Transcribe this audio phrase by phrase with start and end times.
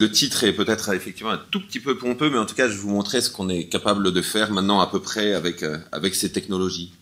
[0.00, 2.74] Le titre est peut-être effectivement un tout petit peu pompeux, mais en tout cas, je
[2.74, 5.76] vais vous montrer ce qu'on est capable de faire maintenant à peu près avec, euh,
[5.90, 6.92] avec ces technologies.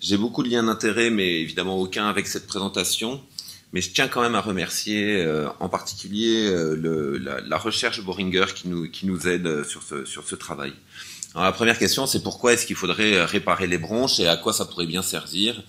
[0.00, 3.20] J'ai beaucoup de liens d'intérêt, mais évidemment aucun avec cette présentation.
[3.74, 8.02] Mais je tiens quand même à remercier euh, en particulier euh, le, la, la, recherche
[8.02, 10.72] Bohringer qui nous, qui nous aide sur ce, sur ce travail.
[11.34, 14.54] Alors, la première question, c'est pourquoi est-ce qu'il faudrait réparer les bronches et à quoi
[14.54, 15.62] ça pourrait bien servir?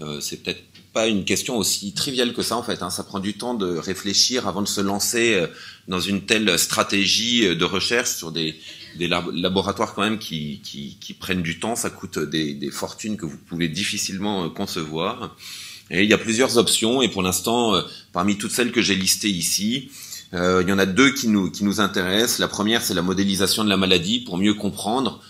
[0.00, 0.62] Euh, C'est peut-être
[0.92, 2.82] pas une question aussi triviale que ça en fait.
[2.82, 2.90] Hein.
[2.90, 5.46] Ça prend du temps de réfléchir avant de se lancer euh,
[5.88, 8.56] dans une telle stratégie euh, de recherche sur des,
[8.96, 11.76] des laboratoires quand même qui, qui, qui, prennent du temps.
[11.76, 15.36] Ça coûte des, des, fortunes que vous pouvez difficilement euh, concevoir.
[15.90, 17.02] Et il y a plusieurs options.
[17.02, 17.74] Et pour l'instant,
[18.12, 19.90] parmi toutes celles que j'ai listées ici,
[20.32, 22.38] il y en a deux qui nous, qui nous intéressent.
[22.38, 25.20] La première, c'est la modélisation de la maladie pour mieux comprendre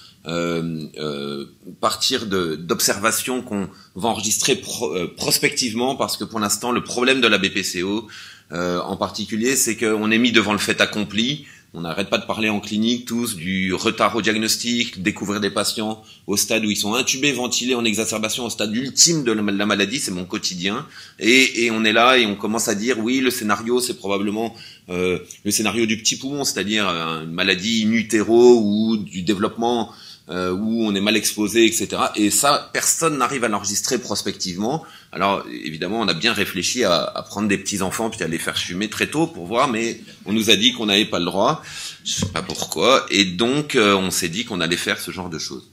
[1.81, 7.27] partir d'observations qu'on va enregistrer pro, euh, prospectivement parce que pour l'instant le problème de
[7.27, 8.07] la BPCO
[8.53, 12.27] euh, en particulier c'est qu'on est mis devant le fait accompli on n'arrête pas de
[12.27, 16.77] parler en clinique tous du retard au diagnostic, découvrir des patients au stade où ils
[16.77, 20.85] sont intubés, ventilés en exacerbation, au stade ultime de la maladie, c'est mon quotidien.
[21.21, 24.53] Et, et, on est là et on commence à dire oui, le scénario c'est probablement
[24.89, 29.93] euh, le scénario du petit poumon, c'est-à-dire une maladie in ou du développement
[30.29, 31.89] euh, où on est mal exposé, etc.
[32.15, 34.85] Et ça, personne n'arrive à l'enregistrer prospectivement.
[35.13, 38.39] Alors évidemment, on a bien réfléchi à, à prendre des petits enfants puis à les
[38.39, 41.25] faire fumer très tôt pour voir, mais on nous a dit qu'on n'avait pas le
[41.25, 41.63] droit.
[42.05, 43.07] Je sais pas pourquoi.
[43.11, 45.69] Et donc, euh, on s'est dit qu'on allait faire ce genre de choses.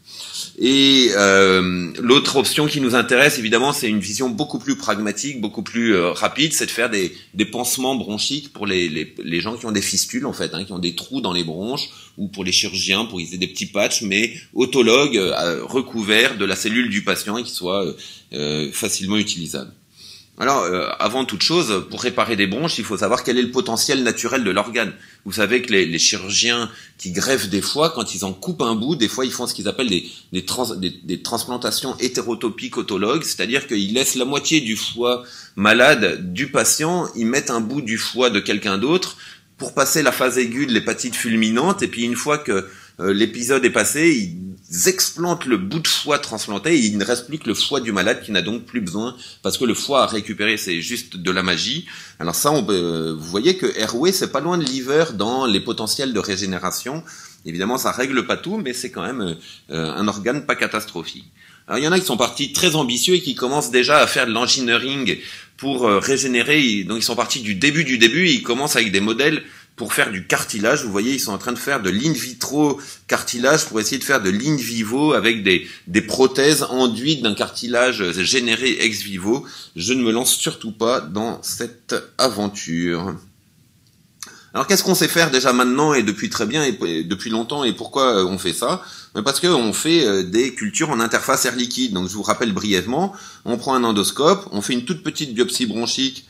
[0.59, 5.61] Et euh, l'autre option qui nous intéresse, évidemment, c'est une vision beaucoup plus pragmatique, beaucoup
[5.61, 9.55] plus euh, rapide, c'est de faire des, des, pansements bronchiques pour les, les, les, gens
[9.55, 12.27] qui ont des fistules, en fait, hein, qui ont des trous dans les bronches, ou
[12.27, 16.55] pour les chirurgiens, pour qu'ils aient des petits patchs, mais autologues, euh, recouverts de la
[16.55, 17.85] cellule du patient et qui soient
[18.73, 19.71] facilement utilisables.
[20.39, 23.49] Alors, euh, avant toute chose, pour réparer des bronches, il faut savoir quel est le
[23.49, 24.93] potentiel naturel de l'organe.
[25.25, 28.75] Vous savez que les, les, chirurgiens qui greffent des foies, quand ils en coupent un
[28.75, 32.77] bout, des fois ils font ce qu'ils appellent des, des, trans, des, des, transplantations hétérotopiques
[32.77, 35.23] autologues, c'est-à-dire qu'ils laissent la moitié du foie
[35.55, 39.17] malade du patient, ils mettent un bout du foie de quelqu'un d'autre
[39.57, 42.69] pour passer la phase aiguë de l'hépatite fulminante, et puis une fois que
[42.99, 44.09] euh, l'épisode est passé,
[44.71, 47.91] ils explantent le bout de foie transplanté il ne reste plus que le foie du
[47.91, 51.31] malade qui n'a donc plus besoin parce que le foie à récupérer c'est juste de
[51.31, 51.85] la magie.
[52.19, 55.59] Alors ça, on, euh, vous voyez que Airway c'est pas loin de liver dans les
[55.59, 57.03] potentiels de régénération.
[57.45, 59.37] Évidemment, ça règle pas tout, mais c'est quand même
[59.71, 61.31] euh, un organe pas catastrophique.
[61.67, 64.07] Alors il y en a qui sont partis très ambitieux et qui commencent déjà à
[64.07, 65.17] faire de l'engineering
[65.57, 66.83] pour euh, régénérer.
[66.83, 68.27] Donc ils sont partis du début du début.
[68.27, 69.43] ils commencent avec des modèles
[69.77, 70.83] pour faire du cartilage.
[70.83, 74.03] Vous voyez, ils sont en train de faire de l'in vitro cartilage pour essayer de
[74.03, 79.45] faire de l'in vivo avec des, des prothèses enduites d'un cartilage généré ex vivo.
[79.75, 83.15] Je ne me lance surtout pas dans cette aventure.
[84.53, 87.73] Alors qu'est-ce qu'on sait faire déjà maintenant et depuis très bien et depuis longtemps et
[87.73, 88.81] pourquoi on fait ça?
[89.13, 91.93] Parce qu'on fait euh, des cultures en interface air liquide.
[91.93, 93.13] Donc je vous rappelle brièvement,
[93.45, 96.25] on prend un endoscope, on fait une toute petite biopsie bronchique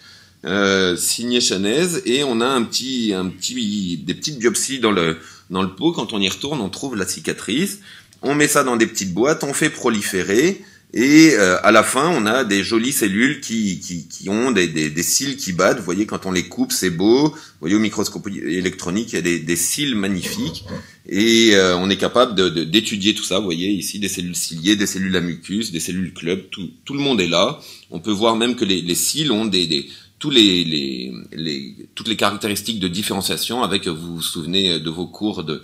[0.46, 5.18] euh, signé Chanez et on a un petit, un petit, des petites biopsies dans le,
[5.50, 5.92] dans le pot.
[5.92, 7.80] Quand on y retourne, on trouve la cicatrice.
[8.22, 10.62] On met ça dans des petites boîtes, on fait proliférer.
[10.94, 14.68] Et euh, à la fin, on a des jolies cellules qui, qui, qui ont des,
[14.68, 15.80] des, des, cils qui battent.
[15.80, 17.28] Vous voyez, quand on les coupe, c'est beau.
[17.28, 20.64] Vous voyez, au microscope électronique, il y a des, des cils magnifiques.
[21.10, 22.36] Et euh, on est capable
[22.70, 23.40] d'étudier de, tout ça.
[23.40, 26.50] Vous voyez, ici, des cellules ciliées, des cellules à mucus, des cellules club.
[26.52, 27.60] Tout, tout le monde est là.
[27.92, 29.90] On peut voir même que les, les cils ont des, des
[30.26, 35.44] les, les, les, toutes les caractéristiques de différenciation avec, vous vous souvenez de vos cours
[35.44, 35.62] de,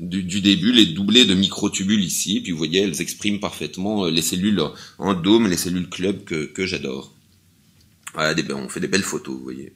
[0.00, 4.22] du, du, début, les doublés de microtubules ici, puis vous voyez, elles expriment parfaitement les
[4.22, 4.62] cellules
[4.98, 7.12] en dôme, les cellules club que, que j'adore.
[8.14, 9.72] Voilà, des, on fait des belles photos, vous voyez.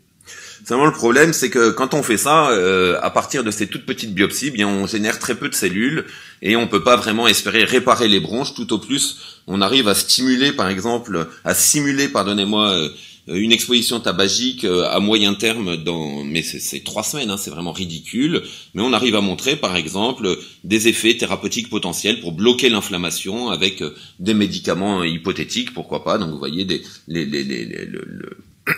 [0.64, 3.86] Seulement le problème, c'est que quand on fait ça, euh, à partir de ces toutes
[3.86, 6.04] petites biopsies, bien on génère très peu de cellules
[6.42, 8.54] et on peut pas vraiment espérer réparer les bronches.
[8.54, 12.88] Tout au plus, on arrive à stimuler, par exemple, à simuler, pardonnez-moi, euh, euh,
[13.34, 17.72] une exposition tabagique euh, à moyen terme dans mais c'est trois semaines hein, c'est vraiment
[17.72, 18.42] ridicule.
[18.74, 23.82] Mais on arrive à montrer par exemple des effets thérapeutiques potentiels pour bloquer l'inflammation avec
[23.82, 26.18] euh, des médicaments hypothétiques pourquoi pas.
[26.18, 27.88] Donc vous voyez des les, les, les, les,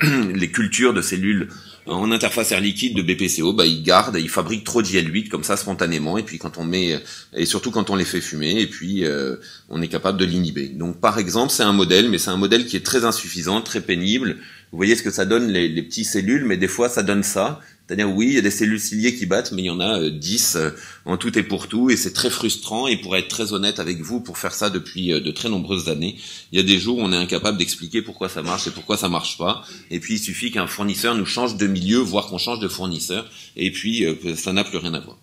[0.35, 1.49] les cultures de cellules
[1.87, 5.57] en interface air liquide de BPCO, bah, ils gardent, ils fabriquent trop d'IL8 comme ça
[5.57, 7.01] spontanément, et puis quand on met,
[7.35, 9.37] et surtout quand on les fait fumer, et puis euh,
[9.69, 10.69] on est capable de l'inhiber.
[10.69, 13.81] Donc par exemple, c'est un modèle, mais c'est un modèle qui est très insuffisant, très
[13.81, 14.37] pénible.
[14.73, 17.23] Vous voyez ce que ça donne les, les petites cellules, mais des fois ça donne
[17.23, 17.61] ça.
[17.91, 20.09] C'est-à-dire, oui, il y a des cellules ciliées qui battent, mais il y en a
[20.09, 20.71] 10 euh, euh,
[21.07, 22.87] en tout et pour tout, et c'est très frustrant.
[22.87, 25.89] Et pour être très honnête avec vous, pour faire ça depuis euh, de très nombreuses
[25.89, 26.17] années,
[26.53, 28.97] il y a des jours où on est incapable d'expliquer pourquoi ça marche et pourquoi
[28.97, 29.65] ça marche pas.
[29.91, 33.29] Et puis, il suffit qu'un fournisseur nous change de milieu, voire qu'on change de fournisseur,
[33.57, 34.07] et puis
[34.37, 35.19] ça n'a plus rien à voir.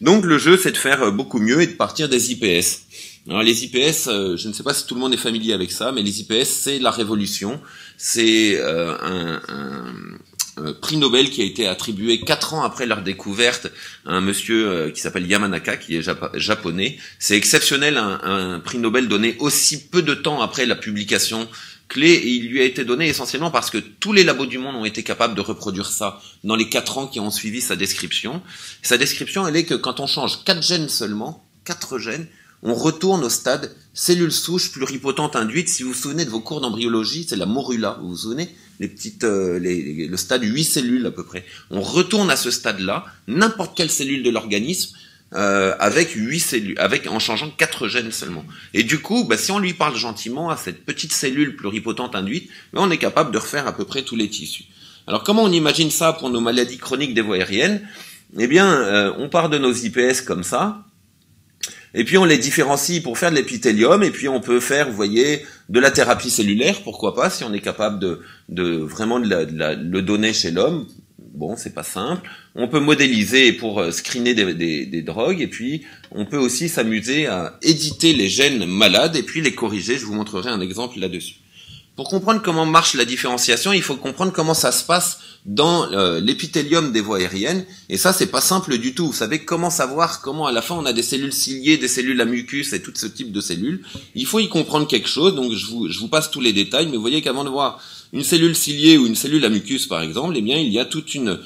[0.00, 2.80] Donc, le jeu, c'est de faire beaucoup mieux et de partir des IPS.
[3.28, 5.92] Alors, les IPS, je ne sais pas si tout le monde est familier avec ça,
[5.92, 7.60] mais les IPS, c'est la révolution.
[7.96, 10.18] C'est un, un
[10.58, 13.68] euh, prix Nobel qui a été attribué quatre ans après leur découverte
[14.04, 16.02] à un monsieur euh, qui s'appelle Yamanaka, qui est
[16.34, 16.98] japonais.
[17.18, 21.48] C'est exceptionnel, un, prix Nobel donné aussi peu de temps après la publication
[21.88, 24.76] clé, et il lui a été donné essentiellement parce que tous les labos du monde
[24.76, 28.42] ont été capables de reproduire ça dans les quatre ans qui ont suivi sa description.
[28.82, 32.26] Sa description, elle est que quand on change quatre gènes seulement, quatre gènes,
[32.62, 35.68] on retourne au stade cellule souche pluripotente induite.
[35.68, 38.54] Si vous vous souvenez de vos cours d'embryologie, c'est la morula, vous vous souvenez?
[38.82, 41.44] Les petites, euh, les, le stade 8 cellules à peu près.
[41.70, 44.96] On retourne à ce stade-là, n'importe quelle cellule de l'organisme,
[45.34, 48.44] euh, avec 8 cellules, avec en changeant quatre gènes seulement.
[48.74, 52.50] Et du coup, bah, si on lui parle gentiment à cette petite cellule pluripotente induite,
[52.72, 54.64] bah, on est capable de refaire à peu près tous les tissus.
[55.06, 57.86] Alors comment on imagine ça pour nos maladies chroniques des voies aériennes?
[58.38, 60.84] Eh bien, euh, on part de nos IPS comme ça,
[61.94, 64.96] et puis on les différencie pour faire de l'épithélium, et puis on peut faire, vous
[64.96, 69.28] voyez, de la thérapie cellulaire, pourquoi pas, si on est capable de, de vraiment de,
[69.28, 70.86] le donner chez l'homme.
[71.34, 72.28] Bon, c'est pas simple.
[72.54, 76.68] On peut modéliser pour euh, screener des, des, des drogues, et puis on peut aussi
[76.68, 79.98] s'amuser à éditer les gènes malades et puis les corriger.
[79.98, 81.41] Je vous montrerai un exemple là-dessus.
[81.94, 86.20] Pour comprendre comment marche la différenciation, il faut comprendre comment ça se passe dans euh,
[86.20, 87.66] l'épithélium des voies aériennes.
[87.90, 89.08] Et ça, c'est pas simple du tout.
[89.08, 92.20] Vous savez comment savoir comment à la fin on a des cellules ciliées, des cellules
[92.22, 93.84] à mucus et tout ce type de cellules.
[94.14, 95.34] Il faut y comprendre quelque chose.
[95.34, 97.78] Donc je vous, je vous passe tous les détails, mais vous voyez qu'avant de voir
[98.12, 100.84] une cellule ciliée ou une cellule à mucus par exemple, eh bien il y a
[100.84, 101.38] toute une,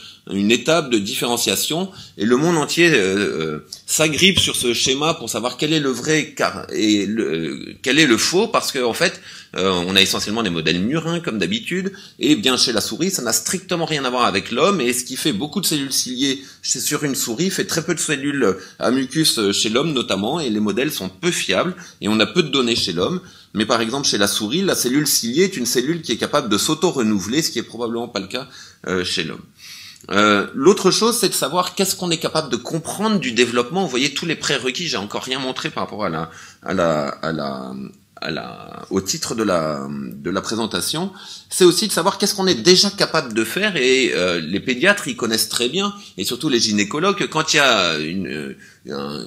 [0.50, 5.56] étape de différenciation et le monde entier euh, euh, s'agrippe sur ce schéma pour savoir
[5.56, 6.34] quel est le vrai
[6.72, 9.20] et le, quel est le faux parce qu'en en fait
[9.56, 13.22] euh, on a essentiellement des modèles murins comme d'habitude et bien chez la souris ça
[13.22, 16.42] n'a strictement rien à voir avec l'homme et ce qui fait beaucoup de cellules ciliées
[16.62, 20.60] sur une souris fait très peu de cellules à mucus chez l'homme notamment et les
[20.60, 23.20] modèles sont peu fiables et on a peu de données chez l'homme
[23.56, 26.50] mais par exemple, chez la souris, la cellule ciliée est une cellule qui est capable
[26.50, 28.48] de s'auto-renouveler, ce qui est probablement pas le cas
[28.86, 29.40] euh, chez l'homme.
[30.10, 33.82] Euh, L'autre chose, c'est de savoir qu'est-ce qu'on est capable de comprendre du développement.
[33.82, 34.88] Vous voyez tous les prérequis.
[34.88, 36.30] J'ai encore rien montré par rapport à la,
[36.62, 37.72] à la, à la,
[38.20, 41.12] à la, au titre de la, de la présentation,
[41.50, 45.08] c'est aussi de savoir qu'est-ce qu'on est déjà capable de faire et euh, les pédiatres
[45.08, 48.56] ils connaissent très bien et surtout les gynécologues quand il y a une,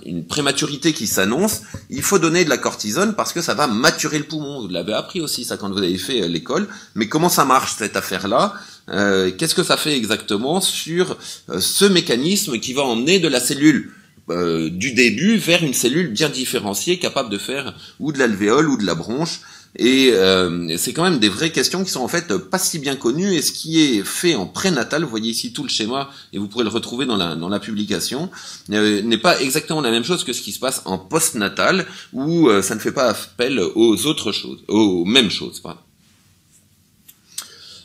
[0.05, 4.17] une prématurité qui s'annonce, il faut donner de la cortisone parce que ça va maturer
[4.17, 4.61] le poumon.
[4.61, 6.67] Vous l'avez appris aussi ça quand vous avez fait euh, l'école.
[6.95, 8.53] Mais comment ça marche cette affaire-là?
[8.89, 11.17] Euh, Qu'est-ce que ça fait exactement sur
[11.59, 13.91] ce mécanisme qui va emmener de la cellule
[14.29, 18.77] euh, du début vers une cellule bien différenciée, capable de faire ou de l'alvéole ou
[18.77, 19.39] de la bronche.
[19.75, 22.95] Et euh, c'est quand même des vraies questions qui sont en fait pas si bien
[22.95, 23.35] connues.
[23.35, 26.47] Et ce qui est fait en prénatal, vous voyez ici tout le schéma, et vous
[26.47, 28.29] pourrez le retrouver dans la, dans la publication,
[28.71, 32.49] euh, n'est pas exactement la même chose que ce qui se passe en postnatal, où
[32.61, 35.59] ça ne fait pas appel aux autres choses, aux mêmes choses.
[35.59, 35.79] Pardon.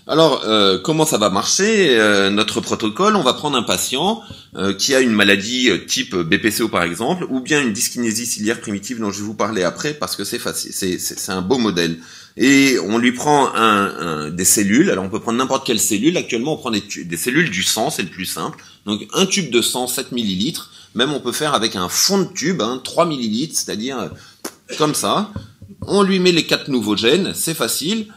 [0.07, 4.21] Alors, euh, comment ça va marcher euh, Notre protocole, on va prendre un patient
[4.55, 9.01] euh, qui a une maladie type BPCO par exemple, ou bien une dyskinésie ciliaire primitive
[9.01, 11.99] dont je vais vous parler après parce que c'est facile, c'est un beau modèle.
[12.37, 14.91] Et on lui prend un, des cellules.
[14.91, 16.19] Alors on peut prendre n'importe quelle cellule.
[16.19, 18.63] Actuellement, on prend des, des cellules du sang, c'est le plus simple.
[18.85, 20.71] Donc un tube de sang, 7 millilitres.
[20.95, 24.11] Même on peut faire avec un fond de tube, hein, 3 millilitres, c'est-à-dire
[24.77, 25.31] comme ça.
[25.87, 28.09] On lui met les quatre nouveaux gènes, c'est facile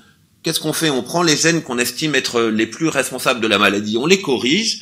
[0.47, 0.89] qu'est-ce qu'on fait?
[0.89, 4.21] On prend les gènes qu'on estime être les plus responsables de la maladie, on les
[4.21, 4.79] corrige,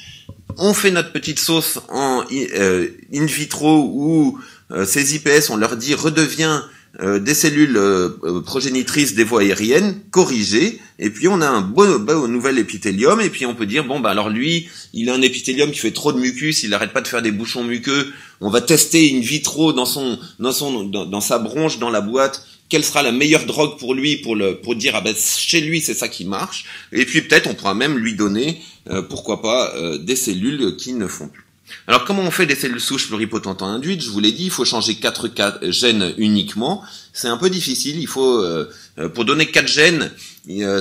[0.59, 5.75] on fait notre petite sauce en euh, in vitro où euh, ces IPS, on leur
[5.75, 6.61] dit redevient
[7.01, 7.79] euh, des cellules
[8.45, 13.31] progénitrices des voies aériennes corrigées, et puis on a un beau, beau, nouvel épithélium, et
[13.31, 16.13] puis on peut dire bon bah alors lui, il a un épithélium qui fait trop
[16.13, 19.73] de mucus, il n'arrête pas de faire des bouchons muqueux, on va tester in vitro
[19.73, 23.77] dans son dans son dans sa bronche dans la boîte quelle sera la meilleure drogue
[23.77, 27.05] pour lui pour le pour dire ah ben chez lui c'est ça qui marche et
[27.05, 31.07] puis peut-être on pourra même lui donner euh, pourquoi pas euh, des cellules qui ne
[31.07, 31.43] font plus.
[31.87, 34.03] Alors comment on fait des cellules souches pluripotentes induites?
[34.03, 35.29] Je vous l'ai dit, il faut changer quatre
[35.71, 36.83] gènes uniquement.
[37.11, 37.99] C'est un peu difficile.
[37.99, 38.69] Il faut euh,
[39.15, 40.11] pour donner quatre gènes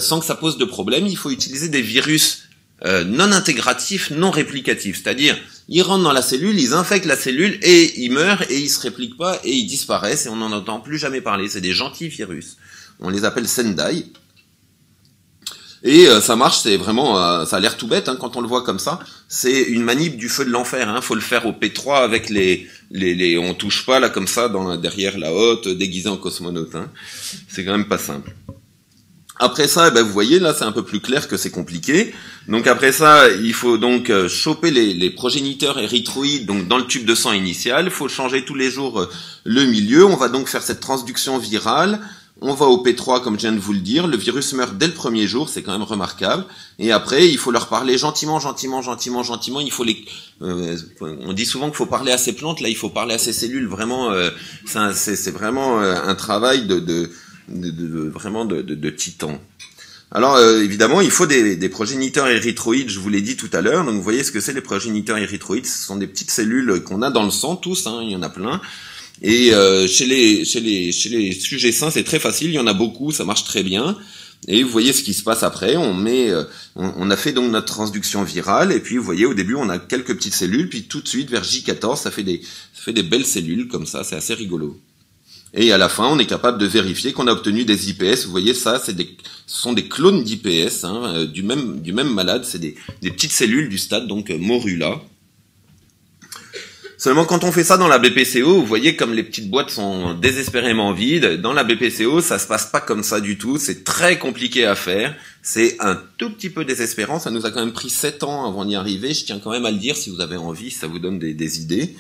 [0.01, 2.44] sans que ça pose de problème, il faut utiliser des virus
[2.83, 5.39] non intégratifs, non réplicatifs, c'est-à-dire
[5.69, 8.81] ils rentrent dans la cellule, ils infectent la cellule et ils meurent et ils se
[8.81, 11.49] répliquent pas et ils disparaissent et on n'en entend plus jamais parler.
[11.49, 12.57] C'est des gentils virus.
[13.01, 14.07] On les appelle Sendai.
[15.87, 18.41] Et euh, ça marche, c'est vraiment, euh, ça a l'air tout bête hein, quand on
[18.41, 19.01] le voit comme ça.
[19.29, 20.89] C'est une manip du feu de l'enfer.
[20.89, 21.03] Hein.
[21.03, 24.49] Faut le faire au P3 avec les, les, les, on touche pas là comme ça
[24.49, 26.75] dans derrière la haute, déguisé en cosmonaute.
[26.75, 26.91] Hein.
[27.49, 28.35] C'est quand même pas simple.
[29.41, 32.15] Après ça, eh ben, vous voyez, là, c'est un peu plus clair que c'est compliqué.
[32.47, 36.87] Donc après ça, il faut donc euh, choper les, les, progéniteurs érythroïdes donc dans le
[36.87, 37.87] tube de sang initial.
[37.87, 39.09] Il faut changer tous les jours
[39.45, 40.05] le milieu.
[40.05, 42.01] On va donc faire cette transduction virale.
[42.41, 44.09] On va au P3, comme je viens de vous le dire.
[44.09, 46.45] Le virus meurt dès le premier jour, c'est quand même remarquable.
[46.81, 49.61] Et après, il faut leur parler gentiment, gentiment, gentiment, gentiment.
[49.61, 50.05] Il faut les.
[50.43, 52.61] Euh, on dit souvent qu'il faut parler à ces plantes.
[52.61, 53.69] Là, il faut parler à ces cellules.
[53.69, 54.31] Vraiment, euh,
[54.67, 57.11] c'est vraiment euh, un travail de, de,
[57.49, 59.41] de, vraiment de, de, titan.
[60.11, 63.85] Alors évidemment, il faut des, des, progéniteurs érythroïdes, je vous l'ai dit tout à l'heure.
[63.85, 65.67] Donc vous voyez ce que c'est les progéniteurs érythroïdes.
[65.67, 68.23] Ce sont des petites cellules qu'on a dans le sang, tous, hein, il y en
[68.23, 68.61] a plein.
[69.23, 72.59] Et euh, chez, les, chez, les, chez les sujets sains, c'est très facile, il y
[72.59, 73.97] en a beaucoup, ça marche très bien.
[74.47, 75.77] Et vous voyez ce qui se passe après.
[75.77, 76.45] On met, euh,
[76.77, 79.79] on, a fait donc notre transduction virale, et puis vous voyez au début on a
[79.79, 82.43] quelques petites cellules, puis tout de suite vers J14 ça fait des,
[82.75, 84.79] ça fait des belles cellules comme ça, c'est assez rigolo.
[85.57, 88.25] Et à la fin, on est capable de vérifier qu'on a obtenu des IPS.
[88.25, 92.45] Vous voyez ça, c'est des, ce sont des clones d'IPS hein, euh, du même malade.
[92.45, 95.01] C'est des, des petites cellules du stade donc morula.
[97.05, 100.15] Seulement quand on fait ça dans la BPCO, vous voyez comme les petites boîtes sont
[100.15, 101.39] désespérément vides.
[101.39, 103.59] Dans la BPCO, ça se passe pas comme ça du tout.
[103.59, 105.15] C'est très compliqué à faire.
[105.43, 107.21] C'est un tout petit peu désespérant.
[107.21, 109.13] Ça nous a quand même pris 7 ans avant d'y arriver.
[109.13, 111.61] Je tiens quand même à le dire si vous avez envie, ça vous donne des,
[111.61, 111.95] idées.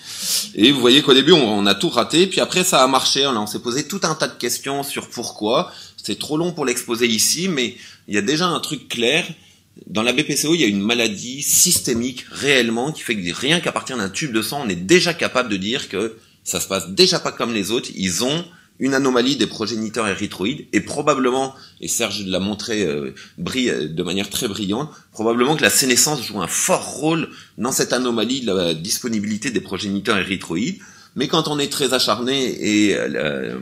[0.54, 2.26] Et vous voyez qu'au début, on, a tout raté.
[2.26, 3.26] Puis après, ça a marché.
[3.26, 5.70] on s'est posé tout un tas de questions sur pourquoi.
[6.02, 7.76] C'est trop long pour l'exposer ici, mais
[8.08, 9.26] il y a déjà un truc clair
[9.86, 13.72] dans la BPCO, il y a une maladie systémique réellement qui fait que rien qu'à
[13.72, 16.90] partir d'un tube de sang, on est déjà capable de dire que ça se passe
[16.90, 17.90] déjà pas comme les autres.
[17.96, 18.44] Ils ont
[18.78, 24.28] une anomalie des progéniteurs érythroïdes et probablement, et Serge l'a montré euh, euh, de manière
[24.30, 28.74] très brillante, probablement que la sénescence joue un fort rôle dans cette anomalie de la
[28.74, 30.78] disponibilité des progéniteurs érythroïdes.
[31.16, 33.60] Mais quand on est très acharné, et euh,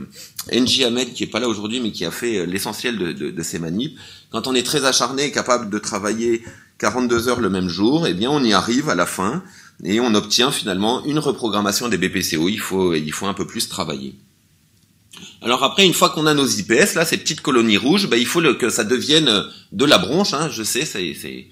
[0.51, 3.29] NJ Ahmed, qui est pas là aujourd'hui, mais qui a fait euh, l'essentiel de, de,
[3.29, 3.97] de, ces manips,
[4.31, 6.43] quand on est très acharné et capable de travailler
[6.79, 9.43] 42 heures le même jour, eh bien on y arrive à la fin
[9.83, 12.49] et on obtient finalement une reprogrammation des BPCO.
[12.49, 14.15] Il faut, il faut un peu plus travailler.
[15.41, 18.25] Alors après, une fois qu'on a nos IPS, là, ces petites colonies rouges, ben, il
[18.25, 20.33] faut que ça devienne de la bronche.
[20.33, 21.49] Hein, je sais, c'est, c'est,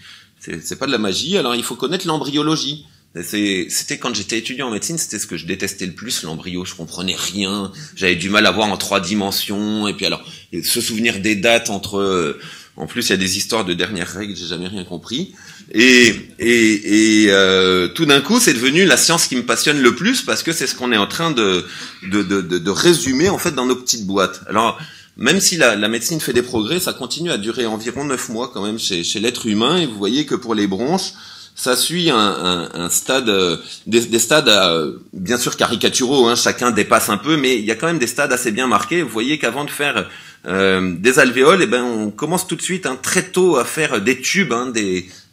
[0.61, 1.37] c'est pas de la magie.
[1.37, 2.85] Alors il faut connaître l'embryologie.
[3.23, 6.63] C'était quand j'étais étudiant en médecine, c'était ce que je détestais le plus, l'embryo.
[6.63, 7.71] Je comprenais rien.
[7.95, 9.87] J'avais du mal à voir en trois dimensions.
[9.87, 10.23] Et puis alors,
[10.63, 12.37] se souvenir des dates entre.
[12.77, 15.33] En plus, il y a des histoires de dernières règles, j'ai jamais rien compris.
[15.73, 19.95] Et, et, et euh, tout d'un coup, c'est devenu la science qui me passionne le
[19.95, 21.65] plus parce que c'est ce qu'on est en train de
[22.09, 24.41] de, de, de, résumer en fait dans nos petites boîtes.
[24.47, 24.79] Alors,
[25.17, 28.49] même si la, la, médecine fait des progrès, ça continue à durer environ neuf mois
[28.53, 29.77] quand même chez, chez l'être humain.
[29.77, 31.13] Et vous voyez que pour les bronches,
[31.55, 37.09] ça suit un, stade, euh, des, des, stades euh, bien sûr caricaturaux, hein, chacun dépasse
[37.09, 39.03] un peu, mais il y a quand même des stades assez bien marqués.
[39.03, 40.09] Vous voyez qu'avant de faire
[40.47, 44.01] euh, des alvéoles, eh ben on commence tout de suite hein, très tôt à faire
[44.01, 44.73] des tubes, hein,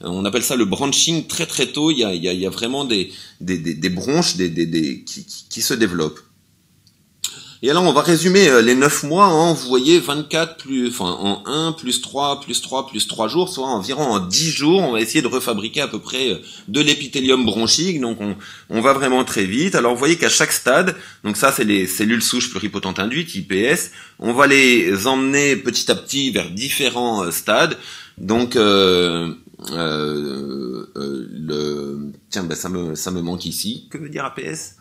[0.00, 1.90] on appelle ça le branching très très tôt.
[1.90, 3.10] Il y a, vraiment des,
[3.40, 6.20] des, bronches qui se développent.
[7.60, 11.06] Et alors, on va résumer euh, les 9 mois en, vous voyez, 24 plus, enfin,
[11.06, 14.92] en 1, plus 3, plus 3, plus 3 jours, soit environ en 10 jours, on
[14.92, 16.38] va essayer de refabriquer à peu près euh,
[16.68, 18.36] de l'épithélium bronchique, donc on,
[18.70, 19.74] on, va vraiment très vite.
[19.74, 23.90] Alors, vous voyez qu'à chaque stade, donc ça, c'est les cellules souches pluripotentes induites, IPS,
[24.20, 27.76] on va les emmener petit à petit vers différents euh, stades.
[28.18, 29.32] Donc, euh,
[29.72, 33.88] euh, le, tiens, ben ça me, ça me manque ici.
[33.90, 34.77] Que veut dire APS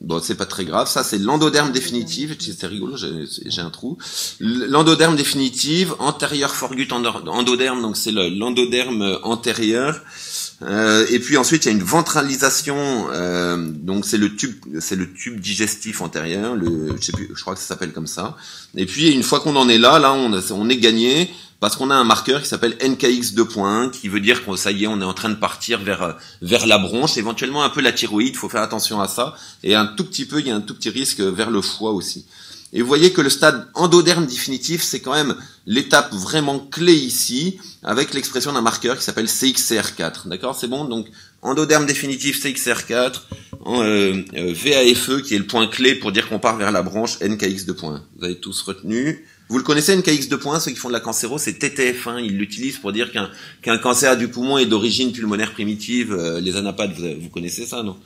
[0.00, 0.88] Bon, c'est pas très grave.
[0.88, 2.34] Ça, c'est l'endoderme définitive.
[2.40, 3.98] C'est rigolo, j'ai un trou.
[4.40, 10.00] L'endoderme définitive, antérieur forgut endoderme, donc c'est l'endoderme antérieur.
[10.62, 13.08] Euh, et puis ensuite, il y a une ventralisation.
[13.12, 16.56] Euh, donc c'est le tube, c'est le tube digestif antérieur.
[16.56, 18.36] Le, je sais plus, je crois que ça s'appelle comme ça.
[18.76, 21.30] Et puis une fois qu'on en est là, là, on, on est gagné
[21.60, 24.84] parce qu'on a un marqueur qui s'appelle NKX 2.1 qui veut dire que ça y
[24.84, 27.92] est, on est en train de partir vers vers la bronche, éventuellement un peu la
[27.92, 30.60] thyroïde, faut faire attention à ça et un tout petit peu, il y a un
[30.62, 32.24] tout petit risque vers le foie aussi.
[32.72, 35.34] Et vous voyez que le stade endoderme définitif, c'est quand même
[35.66, 40.28] l'étape vraiment clé ici, avec l'expression d'un marqueur qui s'appelle CXCR4.
[40.28, 40.56] D'accord?
[40.56, 40.84] C'est bon?
[40.84, 41.08] Donc,
[41.42, 43.14] endoderme définitif CXCR4,
[43.66, 47.20] euh, euh VAFE qui est le point clé pour dire qu'on part vers la branche
[47.20, 48.00] NKX 2.1.
[48.16, 51.36] Vous avez tous retenu vous le connaissez, NKX 2.1, ceux qui font de la cancéro,
[51.36, 52.24] c'est TTF1.
[52.24, 56.12] Ils l'utilisent pour dire qu'un cancer du poumon est d'origine pulmonaire primitive.
[56.12, 57.96] Euh, les anapathes, vous, vous, connaissez ça, non?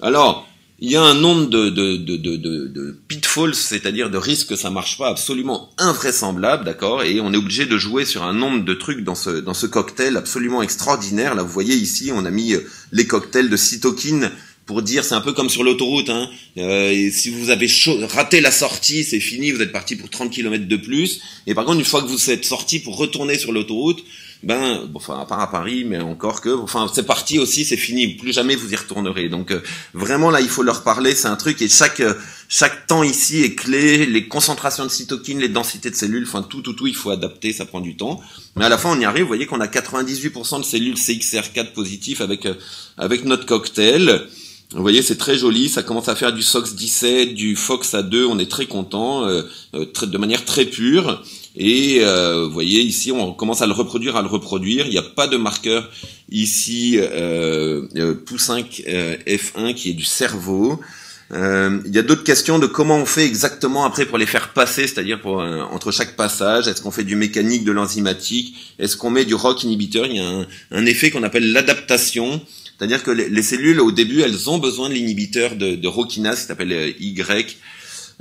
[0.00, 0.48] Alors,
[0.84, 5.70] il y a un nombre de, pitfalls, c'est-à-dire de risques que ça marche pas absolument
[5.78, 7.04] invraisemblable, d'accord?
[7.04, 9.66] Et on est obligé de jouer sur un nombre de trucs dans ce, dans ce
[9.66, 11.36] cocktail absolument extraordinaire.
[11.36, 14.32] Là, vous voyez ici, on a mis euh, les cocktails de cytokine
[14.66, 16.30] pour dire, c'est un peu comme sur l'autoroute, hein.
[16.58, 17.68] Euh, si vous avez
[18.10, 21.20] raté la sortie, c'est fini, vous êtes parti pour 30 km de plus.
[21.46, 24.04] Et par contre, une fois que vous êtes sorti pour retourner sur l'autoroute,
[24.42, 28.08] ben, enfin, à part à Paris, mais encore que, enfin, c'est parti aussi, c'est fini,
[28.08, 29.28] plus jamais vous y retournerez.
[29.28, 29.62] Donc, euh,
[29.94, 32.14] vraiment, là, il faut leur parler, c'est un truc, et chaque, euh,
[32.48, 36.60] chaque temps ici est clé, les concentrations de cytokines, les densités de cellules, enfin, tout,
[36.60, 38.20] tout, tout, il faut adapter, ça prend du temps.
[38.56, 41.72] Mais à la fin, on y arrive, vous voyez qu'on a 98% de cellules CXR4
[41.72, 42.54] positifs avec, euh,
[42.98, 44.22] avec notre cocktail.
[44.74, 48.50] Vous voyez, c'est très joli, ça commence à faire du SOX17, du FOX-A2, on est
[48.50, 51.22] très content, de manière très pure.
[51.56, 54.86] Et euh, vous voyez ici, on commence à le reproduire, à le reproduire.
[54.86, 55.90] Il n'y a pas de marqueur
[56.30, 60.80] ici euh, euh POU5 euh, F1 qui est du cerveau.
[61.32, 64.52] Euh, il y a d'autres questions de comment on fait exactement après pour les faire
[64.52, 66.68] passer, c'est-à-dire pour entre chaque passage.
[66.68, 68.54] Est-ce qu'on fait du mécanique, de l'enzymatique?
[68.78, 70.06] Est-ce qu'on met du ROC inhibiteur?
[70.06, 72.40] Il y a un, un effet qu'on appelle l'adaptation.
[72.82, 76.40] C'est-à-dire que les, les, cellules, au début, elles ont besoin de l'inhibiteur de, de roquinase
[76.40, 77.56] qui s'appelle Y,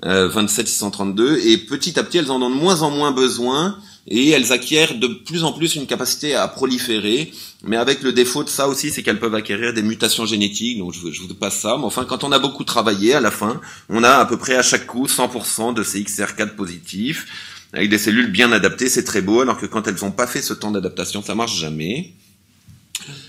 [0.04, 3.76] 27632 euh, et petit à petit elles en ont de moins en moins besoin
[4.08, 7.32] et elles acquièrent de plus en plus une capacité à proliférer,
[7.64, 10.94] mais avec le défaut de ça aussi, c'est qu'elles peuvent acquérir des mutations génétiques, donc
[10.94, 13.60] je, je vous passe ça, mais enfin quand on a beaucoup travaillé, à la fin,
[13.90, 17.26] on a à peu près à chaque coup 100% de ces XR4 positifs,
[17.74, 20.44] avec des cellules bien adaptées, c'est très beau, alors que quand elles n'ont pas fait
[20.44, 22.14] ce temps d'adaptation, ça marche jamais.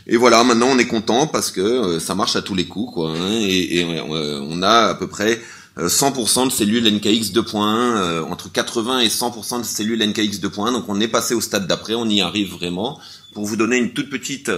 [0.06, 2.92] Et voilà, maintenant on est content parce que euh, ça marche à tous les coups,
[2.92, 3.10] quoi.
[3.10, 5.40] Hein, et, euh, on a à peu près
[5.78, 10.72] 100% euh, de cellules NKX 2.1, euh, entre 80 et 100% de cellules NKX 2.1.
[10.72, 13.00] Donc on est passé au stade d'après, on y arrive vraiment.
[13.32, 14.50] Pour vous donner une toute petite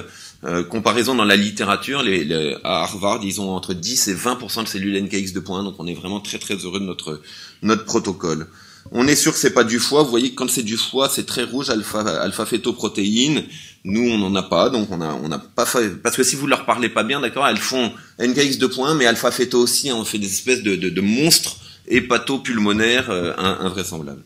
[0.43, 4.69] euh, comparaison dans la littérature, les, à Harvard, ils ont entre 10 et 20% de
[4.69, 5.65] cellules NKX 2.1.
[5.65, 7.21] Donc on est vraiment très très heureux de notre
[7.63, 8.49] notre protocole.
[8.91, 10.03] On est sûr que c'est pas du foie.
[10.03, 13.45] Vous voyez quand c'est du foie, c'est très rouge, alpha, alpha fétoprotéine.
[13.85, 16.37] Nous, on n'en a pas, donc on a, on a pas fait, parce que si
[16.37, 19.97] vous leur parlez pas bien, d'accord, elles font NKX 2.1, mais alpha féto aussi, hein,
[19.99, 24.23] on fait des espèces de, de, de monstres hépatopulmonaires euh, invraisemblables.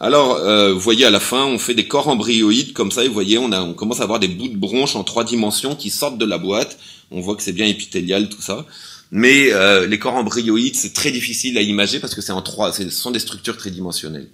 [0.00, 3.06] Alors, euh, vous voyez à la fin, on fait des corps embryoïdes comme ça, et
[3.06, 5.76] vous voyez, on, a, on commence à avoir des bouts de bronches en trois dimensions
[5.76, 6.78] qui sortent de la boîte.
[7.12, 8.66] On voit que c'est bien épithélial tout ça.
[9.12, 12.72] Mais euh, les corps embryoïdes, c'est très difficile à imager parce que c'est en trois,
[12.72, 14.28] ce sont des structures tridimensionnelles.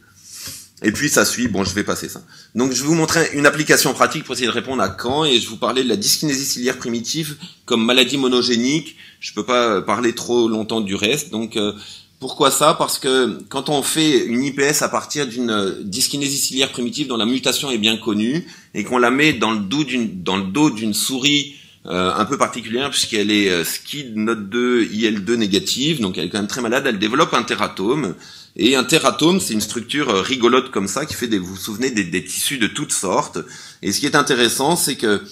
[0.82, 2.22] Et puis ça suit, bon je vais passer ça.
[2.54, 5.40] Donc je vais vous montrer une application pratique pour essayer de répondre à quand, et
[5.40, 8.96] je vous parlais de la dyskinésie ciliaire primitive comme maladie monogénique.
[9.20, 11.30] Je peux pas parler trop longtemps du reste.
[11.30, 11.72] Donc euh,
[12.20, 12.74] pourquoi ça?
[12.74, 17.26] Parce que quand on fait une IPS à partir d'une dyskinésie ciliaire primitive dont la
[17.26, 21.54] mutation est bien connue, et qu'on la met dans le dos d'une souris
[21.88, 26.28] euh, un peu particulière puisqu'elle est euh, SKID note 2 IL2 négative, donc elle est
[26.28, 28.14] quand même très malade, elle développe un tératome
[28.58, 31.56] et un tératome, c'est une structure euh, rigolote comme ça qui fait des, vous vous
[31.56, 33.38] souvenez, des, tissus de toutes sortes.
[33.82, 35.22] Et ce qui est intéressant, c'est que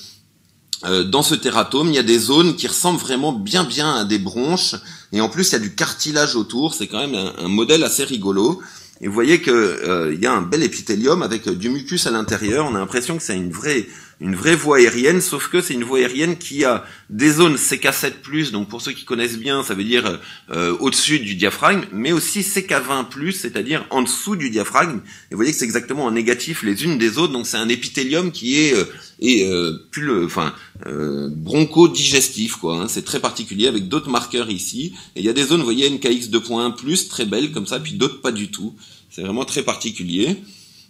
[0.84, 4.04] euh, dans ce tératome, il y a des zones qui ressemblent vraiment bien bien à
[4.04, 4.76] des bronches.
[5.12, 6.74] Et en plus, il y a du cartilage autour.
[6.74, 8.62] C'est quand même un, modèle assez rigolo.
[9.00, 12.66] Et vous voyez que il y a un bel épithélium avec du mucus à l'intérieur.
[12.66, 13.88] On a l'impression que c'est une vraie
[14.20, 18.50] une vraie voie aérienne, sauf que c'est une voie aérienne qui a des zones CK7+,
[18.50, 22.40] donc pour ceux qui connaissent bien, ça veut dire euh, au-dessus du diaphragme, mais aussi
[22.40, 25.00] CK20+, c'est-à-dire en dessous du diaphragme.
[25.30, 27.68] Et vous voyez que c'est exactement en négatif les unes des autres, donc c'est un
[27.68, 28.84] épithélium qui est, euh,
[29.20, 30.54] est euh, plus, enfin,
[30.86, 32.82] euh, bronco-digestif, quoi.
[32.82, 32.88] Hein.
[32.88, 34.94] c'est très particulier avec d'autres marqueurs ici.
[35.14, 37.92] Et il y a des zones, vous voyez, NKX 2.1+, très belles comme ça, puis
[37.92, 38.74] d'autres pas du tout.
[39.10, 40.38] C'est vraiment très particulier.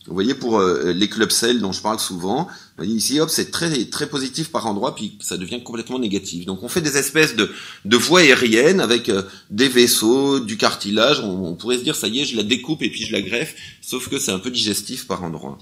[0.06, 2.46] Vous voyez, pour euh, les clubs cells dont je parle souvent,
[2.80, 6.46] ici, hop, c'est très très positif par endroit, puis ça devient complètement négatif.
[6.46, 7.50] Donc on fait des espèces de,
[7.84, 11.20] de voies aériennes avec euh, des vaisseaux, du cartilage.
[11.20, 13.56] On, pourrait se dire, ça y est, je la découpe et puis je la greffe,
[13.82, 15.58] sauf que c'est un peu digestif par endroit.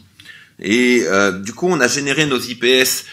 [0.60, 3.04] Et euh, du coup, on a généré nos IPS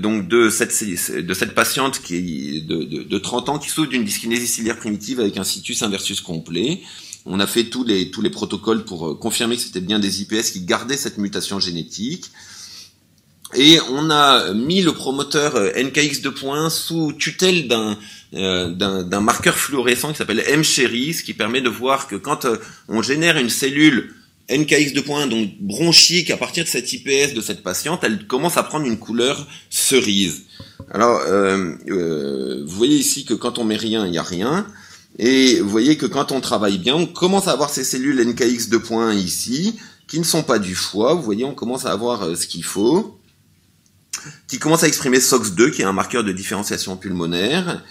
[0.00, 0.84] donc de cette
[1.16, 5.18] de cette patiente qui de, de, de 30 ans qui souffre d'une dyskinésie ciliaire primitive
[5.18, 6.80] avec un situs inversus complet.
[7.26, 10.22] On a fait tous les, tous les protocoles pour euh, confirmer que c'était bien des
[10.22, 12.30] IPS qui gardaient cette mutation génétique.
[13.54, 17.98] Et on a mis le promoteur euh, NKX2.1 sous tutelle d'un
[18.32, 22.46] euh, d'un marqueur fluorescent qui s'appelle M-Cheris, qui permet de voir que quand
[22.88, 24.14] on génère une cellule
[24.48, 28.86] NKX2.1, donc bronchique, à partir de cette IPS de cette patiente, elle commence à prendre
[28.86, 30.42] une couleur cerise.
[30.92, 31.20] Alors,
[31.86, 34.66] vous voyez ici que quand on met rien, il n'y a rien.
[35.18, 38.68] Et vous voyez que quand on travaille bien, on commence à avoir ces cellules NKX
[38.70, 41.14] 2.1 ici, qui ne sont pas du foie.
[41.14, 43.18] Vous voyez, on commence à avoir euh, ce qu'il faut,
[44.48, 47.82] qui commence à exprimer SOX2, qui est un marqueur de différenciation pulmonaire.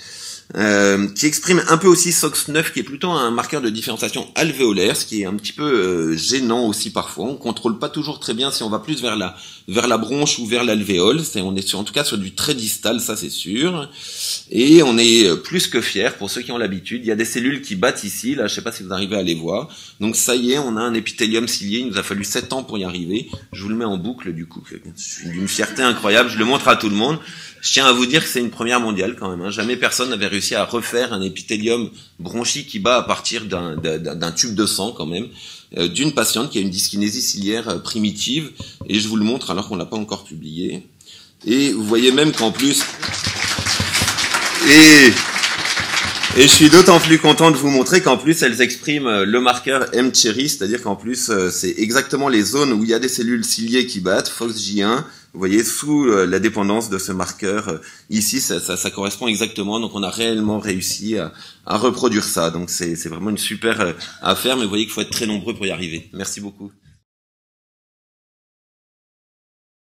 [0.55, 4.97] euh, qui exprime un peu aussi SOX9, qui est plutôt un marqueur de différenciation alvéolaire,
[4.97, 7.25] ce qui est un petit peu euh, gênant aussi parfois.
[7.25, 9.35] On contrôle pas toujours très bien si on va plus vers la
[9.69, 11.23] vers la bronche ou vers l'alvéole.
[11.23, 13.89] C'est on est sur, en tout cas sur du très distal, ça c'est sûr.
[14.49, 17.01] Et on est euh, plus que fier pour ceux qui ont l'habitude.
[17.03, 18.35] Il y a des cellules qui battent ici.
[18.35, 19.69] Là, je sais pas si vous arrivez à les voir.
[19.99, 21.79] Donc ça y est, on a un épithélium cilié.
[21.79, 23.29] Il nous a fallu 7 ans pour y arriver.
[23.53, 24.63] Je vous le mets en boucle du coup.
[25.25, 26.29] D'une fierté incroyable.
[26.29, 27.19] Je le montre à tout le monde.
[27.61, 29.41] Je tiens à vous dire que c'est une première mondiale quand même.
[29.41, 29.51] Hein.
[29.51, 34.55] Jamais personne n'avait réussi à refaire un épithélium bronchique qui bat à partir d'un tube
[34.55, 35.27] de sang quand même
[35.71, 38.51] d'une patiente qui a une dyskinésie ciliaire euh, primitive
[38.87, 40.87] et je vous le montre alors qu'on l'a pas encore publié.
[41.45, 42.83] Et vous voyez même qu'en plus
[44.67, 45.11] et
[46.37, 49.41] et je suis d'autant plus content de vous montrer qu'en plus elles expriment euh, le
[49.41, 53.43] marqueur M-Cherry, c'est-à-dire qu'en plus c'est exactement les zones où il y a des cellules
[53.43, 55.03] ciliées qui battent, FOXJ1,
[55.33, 57.77] vous voyez, sous euh, la dépendance de ce marqueur, euh,
[58.09, 59.79] ici, ça, ça, ça, correspond exactement.
[59.79, 61.31] Donc, on a réellement réussi à,
[61.67, 62.49] à reproduire ça.
[62.49, 65.53] Donc, c'est vraiment une super euh, affaire, mais vous voyez qu'il faut être très nombreux
[65.53, 66.09] pour y arriver.
[66.13, 66.71] Merci beaucoup.